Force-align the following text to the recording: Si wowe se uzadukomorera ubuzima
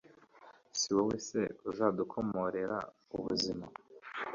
Si 0.79 0.89
wowe 0.95 1.17
se 1.27 1.41
uzadukomorera 1.69 2.77
ubuzima 3.15 3.65